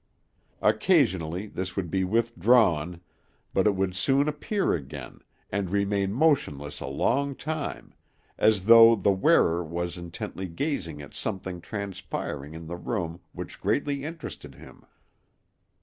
[0.63, 3.01] Occasionally this would be withdrawn,
[3.53, 5.19] but it would soon appear again,
[5.51, 7.93] and remain motionless a long time,
[8.35, 14.03] as though the wearer was intently gazing at something transpiring in the room which greatly
[14.03, 14.87] interested him.